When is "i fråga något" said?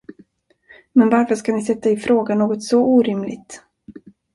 1.89-2.63